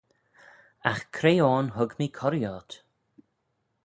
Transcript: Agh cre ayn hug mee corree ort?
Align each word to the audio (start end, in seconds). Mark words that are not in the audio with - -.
Agh 0.91 1.05
cre 1.15 1.33
ayn 1.49 1.67
hug 1.75 1.91
mee 1.97 2.15
corree 2.17 2.47
ort? 2.55 2.71